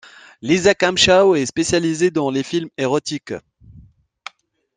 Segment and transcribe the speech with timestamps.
[0.41, 3.33] Lisa Comshaw est spécialisée dans les films érotiques.